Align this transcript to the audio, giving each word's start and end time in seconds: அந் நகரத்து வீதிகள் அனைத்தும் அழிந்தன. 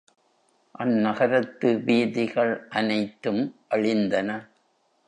அந் 0.75 0.93
நகரத்து 0.99 1.69
வீதிகள் 1.85 2.67
அனைத்தும் 2.69 3.43
அழிந்தன. 3.69 4.29